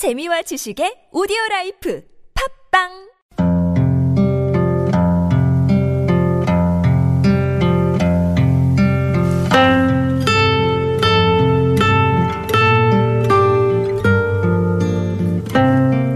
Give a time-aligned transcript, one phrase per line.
[0.00, 2.00] 재미와 지식의 오디오 life
[2.72, 2.88] 팟빵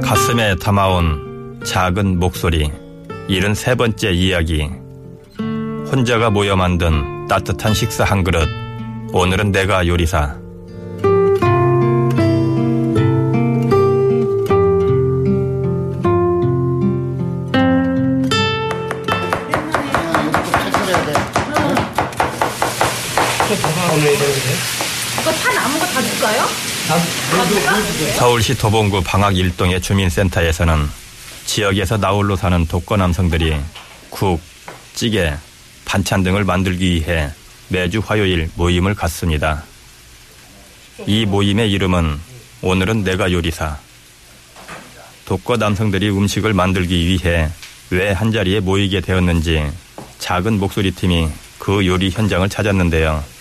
[0.01, 2.73] 가슴에 담아온 작은 목소리.
[3.29, 4.63] 일흔 세 번째 이야기.
[5.93, 8.49] 혼자가 모여 만든 따뜻한 식사 한 그릇.
[9.13, 10.44] 오늘은 내가 요리사.
[23.97, 26.49] 이거 파 남은 거다 줄까요?
[28.19, 30.89] 서울시 도봉구 방학 일동의 주민센터에서는
[31.47, 33.57] 지역에서 나홀로 사는 독거 남성들이
[34.11, 34.41] 국,
[34.95, 35.35] 찌개,
[35.85, 37.31] 반찬 등을 만들기 위해
[37.69, 39.63] 매주 화요일 모임을 갖습니다.
[41.07, 42.19] 이 모임의 이름은
[42.63, 43.79] 오늘은 내가 요리사.
[45.25, 47.49] 독거 남성들이 음식을 만들기 위해
[47.91, 49.71] 왜 한자리에 모이게 되었는지
[50.19, 53.34] 작은 목소리 팀이 그 요리 현장을 찾았는데요.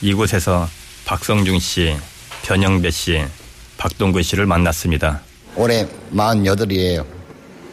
[0.00, 0.68] 이곳에서
[1.04, 1.96] 박성중 씨,
[2.42, 3.22] 변영배 씨,
[3.78, 5.22] 박동근 씨를 만났습니다.
[5.56, 7.04] 올해 48이에요.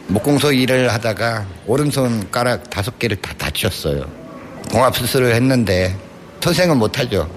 [0.06, 4.04] 목공소 일을 하다가 오른손가락 다섯 개를 다 다쳤어요.
[4.70, 5.96] 봉합 수술을 했는데
[6.40, 7.30] 터생은 못하죠.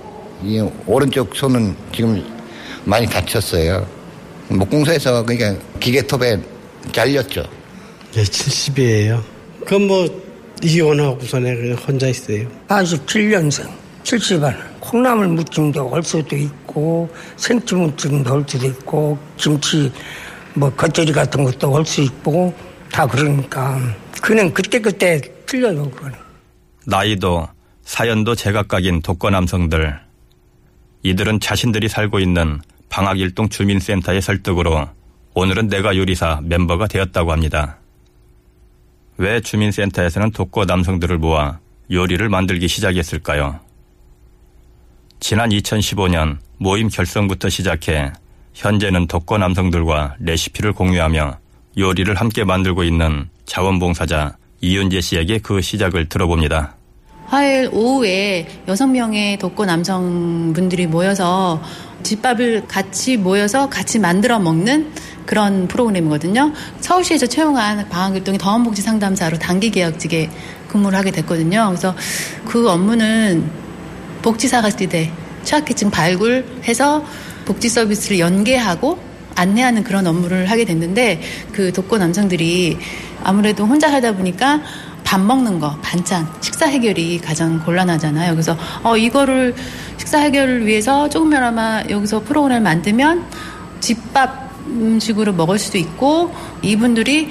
[0.43, 2.23] 이 오른쪽 손은 지금
[2.83, 3.87] 많이 다쳤어요.
[4.49, 6.39] 목공소에서 그러니까 기계톱에
[6.91, 7.45] 잘렸죠.
[8.15, 9.23] 예, 70이에요.
[9.61, 10.23] 그건 뭐
[10.63, 12.47] 이혼하고서는 그냥 혼자 있어요.
[12.67, 13.69] 87년생
[14.03, 19.91] 70원 콩나물 무침도 올 수도 있고 생치 무침도 올 수도 있고 김치
[20.53, 22.53] 뭐 겉절이 같은 것도 올 수 있고
[22.89, 23.77] 다 그러니까
[24.21, 26.17] 그냥 그때그때 틀려요 그거는
[26.85, 27.49] 나이도
[27.83, 29.99] 사연도 제각각인 독거 남성들.
[31.03, 34.87] 이들은 자신들이 살고 있는 방학일동 주민센터의 설득으로
[35.33, 37.77] 오늘은 내가 요리사 멤버가 되었다고 합니다.
[39.17, 41.59] 왜 주민센터에서는 독거 남성들을 모아
[41.91, 43.59] 요리를 만들기 시작했을까요?
[45.19, 48.11] 지난 2015년 모임 결성부터 시작해
[48.53, 51.37] 현재는 독거 남성들과 레시피를 공유하며
[51.77, 56.75] 요리를 함께 만들고 있는 자원봉사자 이윤재 씨에게 그 시작을 들어봅니다.
[57.27, 61.61] 화요일 오후에 여섯 명의 독거 남성분들이 모여서
[62.03, 64.93] 집밥을 같이 모여서 같이 만들어 먹는
[65.25, 66.53] 그런 프로그램이거든요.
[66.79, 70.29] 서울시에서 채용한 방학일동의 더원복지 상담사로 단기 계약직에
[70.69, 71.65] 근무를 하게 됐거든요.
[71.67, 71.93] 그래서
[72.45, 73.66] 그 업무는
[74.27, 75.09] 복지사각지대
[75.43, 77.05] 취약계층 발굴해서
[77.45, 78.99] 복지 서비스를 연계하고
[79.35, 81.21] 안내하는 그런 업무를 하게 됐는데
[81.53, 82.77] 그 독거 남성들이
[83.23, 84.61] 아무래도 혼자 살다 보니까
[85.05, 88.33] 밥 먹는 거, 반찬, 식사 해결이 가장 곤란하잖아요.
[88.33, 89.55] 그래서 어 이거를
[89.95, 93.25] 식사 해결을 위해서 조금이나마 여기서 프로그램을 만들면
[93.79, 97.29] 집밥 음식으로 먹을 수도 있고 이분들이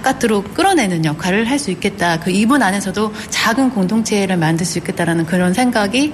[0.00, 2.20] 바깥으로 끌어내는 역할을 할 수 있겠다.
[2.20, 6.12] 그 이분 안에서도 작은 공동체를 만들 수 있겠다라는 그런 생각이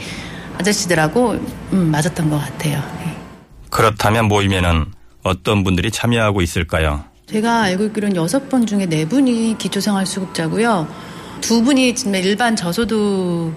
[0.58, 1.32] 아저씨들하고
[1.72, 2.80] 음, 맞았던 것 같아요.
[3.04, 3.16] 네.
[3.70, 4.86] 그렇다면 모임에는
[5.24, 7.02] 어떤 분들이 참여하고 있을까요?
[7.26, 10.86] 제가 알고 있기로는 여섯 분 중에 네 분이 기초생활수급자고요.
[11.42, 13.52] 두 분이 지금 일반 저소득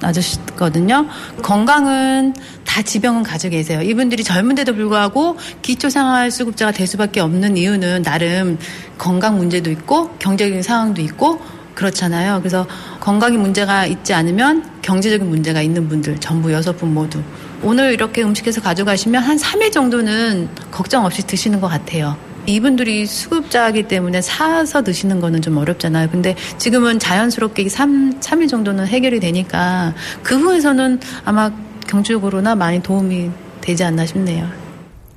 [0.00, 1.06] 아저씨거든요.
[1.42, 2.32] 건강은
[2.64, 3.82] 다 지병은 가지고 계세요.
[3.82, 8.56] 이분들이 젊은데도 불구하고 기초생활수급자가 될 수밖에 없는 이유는 나름
[8.96, 11.40] 건강 문제도 있고 경제적인 상황도 있고
[11.74, 12.38] 그렇잖아요.
[12.38, 12.66] 그래서
[13.00, 17.22] 건강이 문제가 있지 않으면 경제적인 문제가 있는 분들 전부 여섯 분 모두
[17.62, 22.16] 오늘 이렇게 음식해서 가져가시면 한 3일 정도는 걱정 없이 드시는 것 같아요.
[22.48, 26.08] 이분들이 수급자이기 때문에 사서 드시는 거는 좀 어렵잖아요.
[26.10, 31.50] 근데 지금은 자연스럽게 3, 3일 정도는 해결이 되니까 그 후에서는 아마
[31.86, 34.48] 경제적으로나 많이 도움이 되지 않나 싶네요.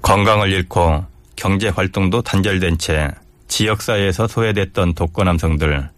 [0.02, 1.06] 건강을 잃고
[1.36, 3.10] 경제 활동도 단절된 채
[3.48, 5.90] 지역사회에서 소외됐던 독거 남성들.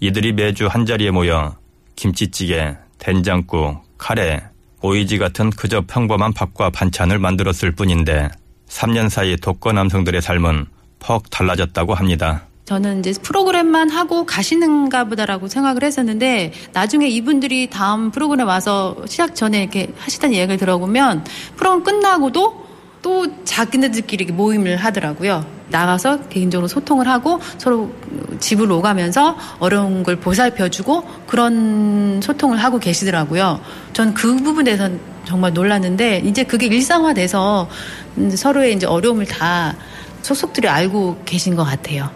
[0.00, 1.56] 이들이 매주 한자리에 모여
[1.94, 4.42] 김치찌개, 된장국, 카레,
[4.80, 8.28] 오이지 같은 그저 평범한 밥과 반찬을 만들었을 뿐인데
[8.72, 10.66] 3년 사이 독거 남성들의 삶은
[10.98, 12.42] 퍽 달라졌다고 합니다.
[12.64, 19.62] 저는 이제 프로그램만 하고 가시는가 보다라고 생각을 했었는데 나중에 이분들이 다음 프로그램 와서 시작 전에
[19.62, 21.24] 이렇게 하시던 이야기를 들어보면
[21.56, 22.61] 프로그램 끝나고도
[23.02, 25.44] 또 자기네들끼리 모임을 하더라고요.
[25.68, 27.92] 나가서 개인적으로 소통을 하고 서로
[28.38, 33.60] 집을 오가면서 어려운 걸 보살펴주고 그런 소통을 하고 계시더라고요.
[33.92, 34.90] 전 그 부분에서
[35.24, 37.68] 정말 놀랐는데 이제 그게 일상화돼서
[38.36, 39.74] 서로의 이제 어려움을 다
[40.22, 42.10] 속속들이 알고 계신 것 같아요.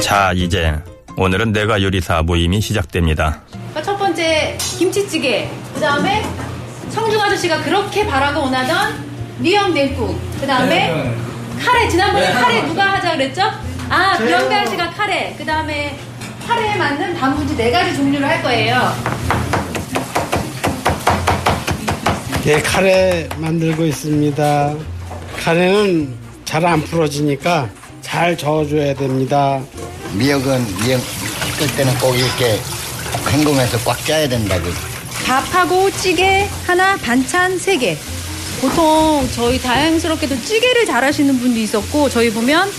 [0.00, 0.76] 자, 이제
[1.16, 3.42] 오늘은 내가 요리사 모임이 시작됩니다.
[4.14, 6.22] 첫 번째 김치찌개 그 다음에
[6.90, 9.04] 성중 아저씨가 그렇게 바라고 원하던
[9.38, 10.16] 미역 냉국.
[10.40, 10.88] 그 다음에
[11.58, 11.88] 카레.
[11.88, 13.42] 지난번에 카레 누가 하자 그랬죠?
[13.88, 15.34] 아, 명가 씨가 카레.
[15.36, 15.98] 그 다음에
[16.46, 18.92] 카레에 맞는 단무지 네 가지 종류를 할 거예요.
[22.46, 24.74] 예, 카레 만들고 있습니다.
[25.42, 26.14] 카레는
[26.44, 27.68] 잘 안 풀어지니까
[28.00, 29.60] 잘 저어줘야 됩니다.
[30.12, 31.00] 미역은 미역
[31.58, 32.60] 끓을 때는 꼭 이렇게
[33.30, 34.70] 헹구면서 꽉 짜야 된다고.
[35.26, 37.96] 밥하고 찌개 하나, 반찬 세 개.
[38.60, 42.70] 보통 저희 다양스럽게도 찌개를 잘하시는 분도 있었고 저희 보면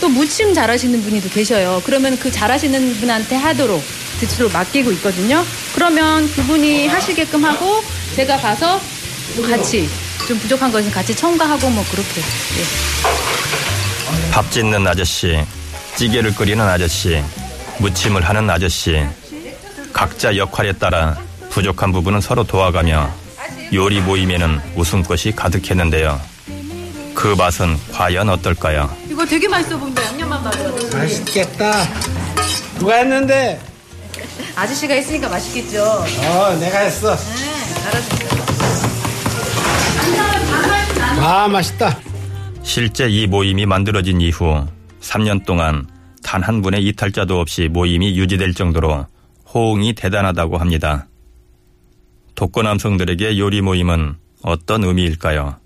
[0.00, 1.82] 또 무침 잘하시는 분이도 계셔요.
[1.84, 3.82] 그러면 그 잘하시는 분한테 하도록
[4.20, 5.44] 드치로 맡기고 있거든요.
[5.74, 7.82] 그러면 그분이 하시게끔 하고
[8.14, 8.80] 제가 가서
[9.48, 9.88] 같이
[10.26, 12.20] 좀 부족한 것은 같이 첨가하고 뭐 그렇게.
[12.20, 14.30] 예.
[14.30, 15.38] 밥 짓는 아저씨,
[15.96, 17.22] 찌개를 끓이는 아저씨,
[17.78, 19.04] 무침을 하는 아저씨.
[19.96, 21.16] 각자 역할에 따라
[21.48, 23.10] 부족한 부분은 서로 도와가며
[23.72, 26.20] 요리 모임에는 웃음꽃이 가득했는데요.
[27.14, 28.94] 그 맛은 과연 어떨까요?
[29.08, 30.04] 이거 되게 맛있어 보인다.
[30.04, 30.96] 양념만 봐도.
[30.98, 31.72] 맛있겠다.
[32.78, 33.58] 누가 했는데?
[34.54, 35.82] 아저씨가 했으니까 맛있겠죠.
[35.82, 37.16] 어, 내가 했어.
[41.22, 41.98] 아, 맛있다.
[42.62, 44.66] 실제 이 모임이 만들어진 이후
[45.00, 45.86] 3년 동안
[46.22, 49.06] 단 한 분의 이탈자도 없이 모임이 유지될 정도로
[49.56, 51.08] 호응이 대단하다고 합니다.
[52.34, 55.56] 독거 남성들에게 요리 모임은 어떤 의미일까요?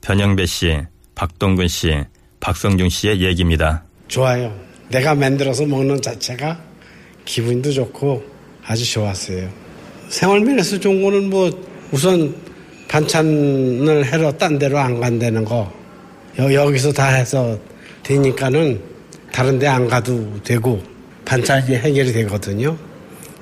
[0.00, 0.78] 변영배 씨,
[1.14, 1.92] 박동근 씨,
[2.40, 3.84] 박성중 씨의 얘기입니다.
[4.08, 4.58] 좋아요.
[4.88, 6.58] 내가 만들어서 먹는 자체가
[7.26, 8.24] 기분도 좋고
[8.64, 9.46] 아주 좋았어요.
[10.08, 11.50] 생활면에서 좋은 거는 뭐
[11.92, 12.34] 우선
[12.88, 15.70] 반찬을 해러 딴 데로 안 간다는 거.
[16.38, 17.58] 여, 여기서 다 해서
[18.04, 18.80] 되니까는
[19.32, 20.82] 다른 데 안 가도 되고
[21.26, 22.78] 반찬이 해결이 되거든요.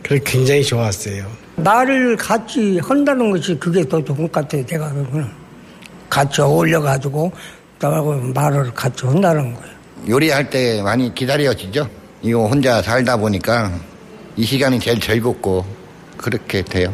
[0.04, 1.26] 그게 굉장히 좋았어요.
[1.56, 4.64] 말을 같이 한다는 것이 그게 더 좋은 것 같아요.
[4.66, 5.26] 제가 그거는
[6.10, 7.32] 같이 어울려가지고
[7.80, 9.74] 나하고 말을 같이 한다는 거예요.
[10.08, 11.88] 요리할 때 많이 기다려지죠.
[12.22, 13.72] 이거 혼자 살다 보니까
[14.36, 15.64] 이 시간이 제일 즐겁고
[16.18, 16.92] 그렇게 돼요.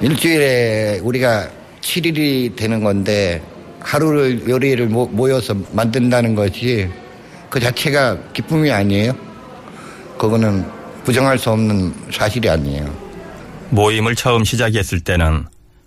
[0.00, 1.48] 일주일에 우리가
[1.80, 3.42] 7일이 되는 건데
[3.80, 6.88] 하루를 요리를 모- 모여서 만든다는 것이
[7.50, 9.12] 그 자체가 기쁨이 아니에요.
[10.18, 10.64] 그거는
[11.06, 12.92] 부정할 수 없는 사실이 아니에요.
[13.70, 15.44] 모임을 처음 시작했을 때는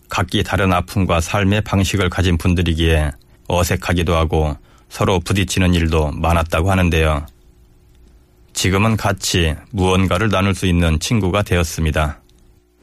[0.07, 3.11] 각기 다른 아픔과 삶의 방식을 가진 분들이기에
[3.49, 4.55] 어색하기도 하고
[4.87, 7.25] 서로 부딪히는 일도 많았다고 하는데요.
[8.53, 12.19] 지금은 같이 무언가를 나눌 수 있는 친구가 되었습니다.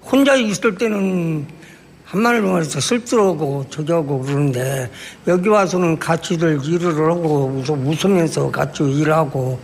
[0.03, 1.47] 혼자 있을 때는
[2.05, 4.91] 한마디로 말해서 쓸쓸하고 저기하고 그러는데
[5.27, 9.59] 여기 와서는 같이들 일을 하고 웃- 웃으면서 같이 일하고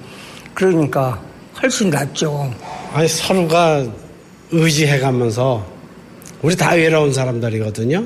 [0.54, 1.22] 그러니까
[1.60, 2.52] 훨씬 낫죠.
[2.92, 3.86] 아니 서로가
[4.50, 5.66] 의지해가면서
[6.42, 8.04] 우리 다 외로운 사람들이거든요.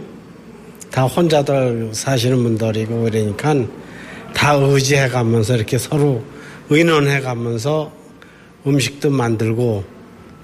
[0.90, 3.54] 다 혼자들 사시는 분들이고 그러니까
[4.34, 6.22] 다 의지해가면서 이렇게 서로
[6.70, 7.92] 의논해가면서
[8.66, 9.84] 음식도 만들고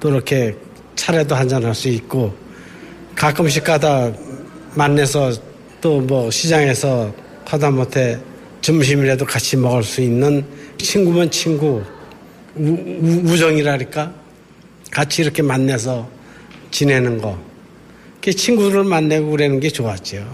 [0.01, 0.57] 또 이렇게
[0.97, 2.35] 차례도 한잔할 수 있고
[3.15, 4.13] 가끔씩 가다
[4.75, 5.33] 만나서
[5.81, 7.13] 또 뭐 시장에서
[7.45, 8.19] 하다못해
[8.61, 10.45] 점심이라도 같이 먹을 수 있는
[10.79, 11.83] 친구면 친구
[12.57, 14.13] 우, 우- 우정이랄까
[14.91, 16.09] 같이 이렇게 만나서
[16.71, 17.39] 지내는 거.
[18.23, 20.25] 그 친구를 만나고 그러는 게 좋았죠.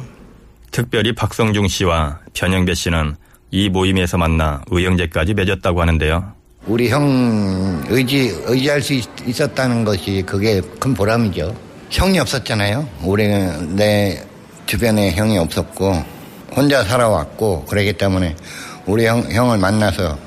[0.70, 3.17] 특별히 박성중 씨와 변영배 씨는
[3.51, 6.32] 이 모임에서 만나 의형제까지 맺었다고 하는데요.
[6.67, 11.56] 우리 형 의지 의지할 수 있, 있었다는 것이 그게 큰 보람이죠.
[11.91, 12.87] 형이 없었잖아요.
[13.05, 14.22] 올해 내
[14.67, 16.05] 주변에 형이 없었고
[16.55, 18.37] 혼자 살아왔고 그러기 때문에
[18.84, 20.19] 우리 형, 형을 만나서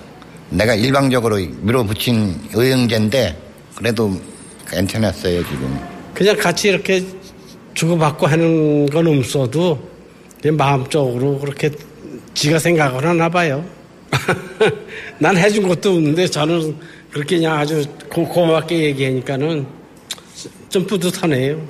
[0.52, 3.38] 내가 일방적으로 밀어붙인 의형제인데
[3.76, 4.20] 그래도
[4.70, 5.80] 괜찮았어요 지금.
[6.14, 7.04] 그냥 같이 이렇게
[7.74, 9.90] 주고받고 하는 건 없어도
[10.52, 11.72] 마음적으로 그렇게
[12.34, 13.64] 지가 생각을 하나 봐요.
[15.20, 16.76] 난 해준 것도 없는데 저는
[17.12, 19.66] 그렇게 그냥 아주 고, 고맙게 얘기하니까는
[20.70, 21.62] 좀 뿌듯하네요.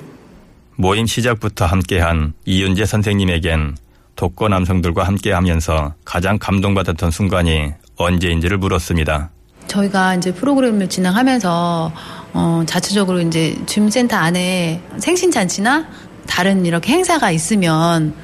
[0.76, 3.76] 모임 시작부터 함께한 이윤재 선생님에겐
[4.16, 9.30] 독거 남성들과 함께하면서 가장 감동받았던 순간이 언제인지를 물었습니다.
[9.68, 11.92] 저희가 이제 프로그램을 진행하면서
[12.34, 15.86] 어, 자체적으로 이제 주민센터 안에 생신 잔치나
[16.26, 18.14] 다른 이렇게 행사가 있으면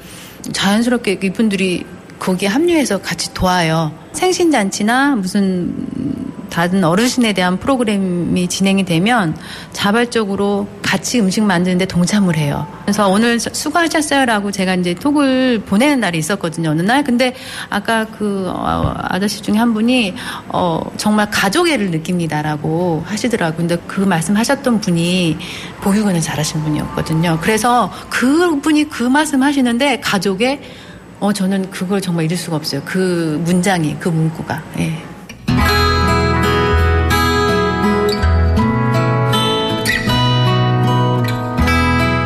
[0.51, 1.85] 자연스럽게 이분들이
[2.19, 3.91] 거기에 합류해서 같이 도와요.
[4.13, 5.87] 생신잔치나 무슨
[6.49, 9.37] 다른 어르신에 대한 프로그램이 진행이 되면
[9.71, 12.67] 자발적으로 같이 음식 만드는데 동참을 해요.
[12.81, 16.71] 그래서 오늘 수고하셨어요라고 제가 이제 톡을 보내는 날이 있었거든요.
[16.71, 17.03] 어느 날.
[17.03, 17.35] 근데
[17.69, 20.15] 아까 그 어, 아저씨 중에 한 분이
[20.47, 23.57] 어, 정말 가족애를 느낍니다라고 하시더라고요.
[23.57, 25.37] 근데 그 말씀하셨던 분이
[25.81, 27.37] 보육원을 잘하신 분이었거든요.
[27.41, 30.61] 그래서 그분이 그 말씀 하시는데 가족의
[31.19, 32.81] 어, 저는 그걸 정말 잊을 수가 없어요.
[32.85, 34.63] 그 문장이, 그 문구가.
[34.79, 35.03] 예.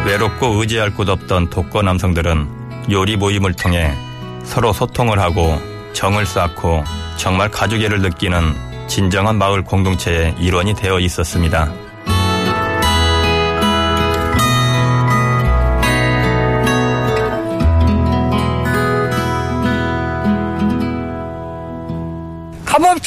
[0.05, 2.47] 외롭고 의지할 곳 없던 독거 남성들은
[2.91, 3.95] 요리 모임을 통해
[4.43, 5.59] 서로 소통을 하고
[5.93, 6.83] 정을 쌓고
[7.17, 8.53] 정말 가족애를 느끼는
[8.87, 11.71] 진정한 마을 공동체의 일원이 되어 있었습니다.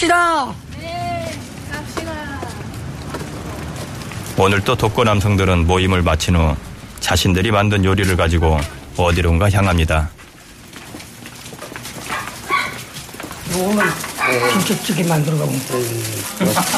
[0.09, 0.55] 가봅시다.
[4.39, 6.55] 오늘 또 독거 남성들은 모임을 마친 후
[7.01, 8.61] 자신들이 만든 요리를 가지고
[8.97, 10.11] 어디론가 향합니다.
[13.59, 13.85] 오늘
[14.53, 15.59] 김치찌개 만들어 가면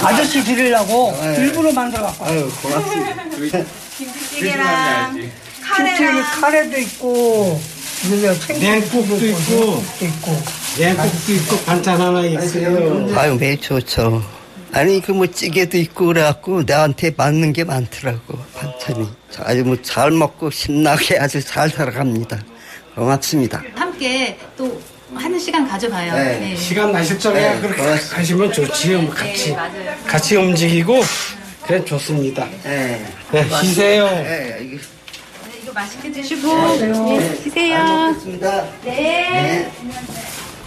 [0.04, 3.24] 아저씨 드리려고 일부러 만들어 갖고 아유, 고맙습니다.
[3.96, 7.60] 김치찌개랑 김치찌개 카레도 있고
[8.60, 9.38] 냉국도 있고.
[9.40, 10.42] 냉국도 있고
[10.78, 13.08] 냉국도 있고 반찬 하나 있어요.
[13.18, 14.22] 아유, 매 좋죠.
[14.72, 19.08] 아니, 그 뭐 찌개도 있고 그래갖고 나한테 맞는 게 많더라고, 반찬이.
[19.40, 22.38] 아주 뭐 잘 먹고 신나게 아주 잘 살아갑니다.
[22.94, 23.62] 고맙습니다.
[23.74, 24.80] 함께 또
[25.14, 26.12] 하는 시간 가져봐요.
[26.14, 26.38] 네.
[26.38, 26.56] 네.
[26.56, 28.16] 시간 나실 적에 네, 그렇게 고맙습니다.
[28.16, 29.02] 가시면 좋지요.
[29.02, 29.50] 뭐 같이.
[29.50, 29.94] 네, 맞아요.
[30.06, 31.00] 같이 움직이고,
[31.66, 32.46] 그래, 좋습니다.
[32.64, 33.04] 네.
[33.32, 34.04] 네, 쉬세요.
[34.06, 34.82] 네, 이거
[35.62, 38.14] 이거 맛있게 드시고 네, 드세요.
[38.14, 38.64] 좋습니다.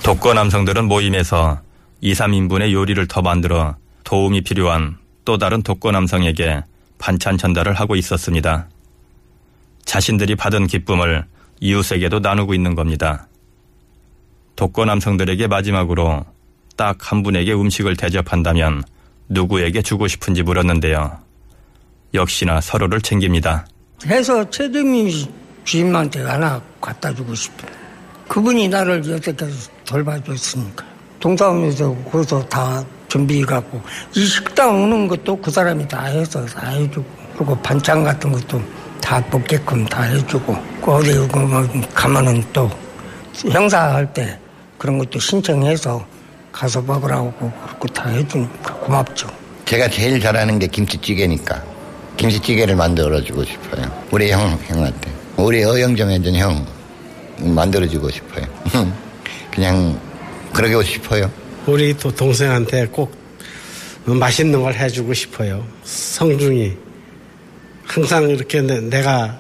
[0.03, 1.62] 독거 남성들은 모임에서
[2.01, 6.63] 2, 3인분의 요리를 더 만들어 도움이 필요한 또 다른 독거 남성에게
[6.98, 8.67] 반찬 전달을 하고 있었습니다.
[9.86, 11.25] 자신들이 받은 기쁨을
[11.60, 13.27] 이웃에게도 나누고 있는 겁니다.
[14.55, 16.25] 독거 남성들에게 마지막으로
[16.77, 18.84] 딱 한 분에게 음식을 대접한다면
[19.29, 21.20] 누구에게 주고 싶은지 물었는데요.
[22.13, 23.65] 역시나 서로를 챙깁니다.
[24.08, 25.12] 해서 최대민
[25.63, 27.67] 주임한테 하나 갖다 주고 싶어.
[28.27, 29.46] 그분이 나를 여태까
[29.92, 30.86] 지 돌봐줬으니까.
[31.20, 33.82] 동사무소 거기서 다 준비해갖고
[34.16, 37.06] 이 식당 오는 것도 그 사람이 다 해서 다 해주고
[37.38, 38.62] 그리고 반찬 같은 것도
[39.02, 41.14] 다 먹게끔 다 해주고 그 어디
[41.94, 42.70] 가면은 또
[43.46, 44.40] 행사할 때
[44.78, 46.04] 그런 것도 신청해서
[46.52, 49.28] 가서 먹으라고 그렇게 다 해주니까 고맙죠.
[49.66, 51.64] 제가 제일 잘하는 게 김치찌개니까
[52.18, 53.84] 김치찌개를 만들어주고 싶어요.
[54.10, 55.12] 우리 형, 형한테.
[55.38, 56.66] 우리 어영정 해준 형
[57.40, 58.46] 만들어주고 싶어요.
[59.51, 60.00] 그냥
[60.53, 61.31] 그러고 싶어요.
[61.67, 63.13] 우리 또 동생한테 꼭
[64.05, 65.65] 맛있는 걸 해주고 싶어요.
[65.84, 66.74] 성중이.
[67.84, 69.39] 항상 이렇게 내- 내가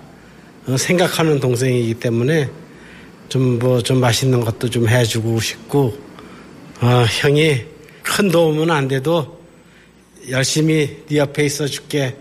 [0.77, 2.49] 생각하는 동생이기 때문에
[3.29, 5.97] 좀뭐 좀 맛있는 것도 좀 해주고 싶고,
[6.81, 7.61] 어, 형이
[8.03, 9.39] 큰 도움은 안 돼도
[10.29, 12.15] 열심히 네 옆에 있어 줄게.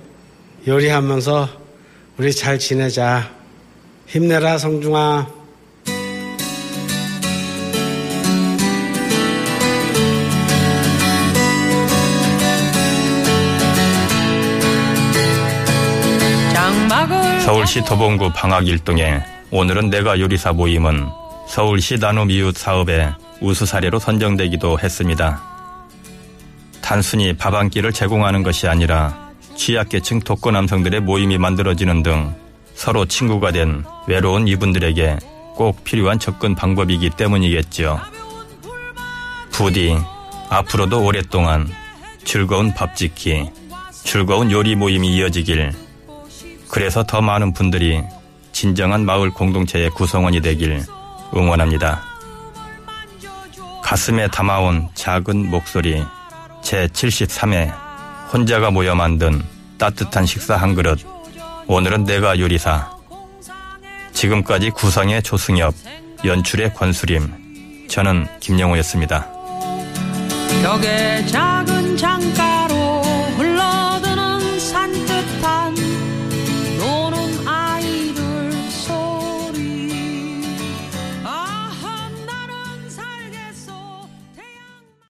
[0.69, 1.49] 요리하면서
[2.17, 3.31] 우리 잘 지내자.
[4.07, 5.40] 힘내라, 성중아.
[17.51, 21.09] 서울시 도봉구 방학 일동에 오늘은 내가 요리사 모임은
[21.49, 25.43] 서울시 나눔 이웃 사업의 우수 사례로 선정되기도 했습니다.
[26.81, 32.33] 단순히 밥 한 끼를 제공하는 것이 아니라 취약계층 독거 남성들의 모임이 만들어지는 등
[32.75, 35.19] 서로 친구가 된 외로운 이분들에게
[35.57, 38.01] 꼭 필요한 접근 방법이기 때문이겠지요.
[39.51, 39.97] 부디
[40.51, 41.69] 앞으로도 오랫동안
[42.23, 43.51] 즐거운 밥 짓기,
[44.05, 45.90] 즐거운 요리 모임이 이어지길
[46.71, 48.03] 그래서 더 많은 분들이
[48.53, 50.85] 진정한 마을 공동체의 구성원이 되길
[51.35, 52.03] 응원합니다.
[53.83, 56.03] 가슴에 담아온 작은 목소리
[56.63, 57.73] 제73회
[58.33, 59.43] 혼자가 모여 만든
[59.79, 61.01] 따뜻한 식사 한 그릇
[61.67, 62.91] 오늘은 내가 요리사
[64.13, 65.75] 지금까지 구성의 조승엽
[66.25, 69.27] 연출의 권수림 저는 김영호였습니다.
[70.63, 72.60] 벽에 작은 창가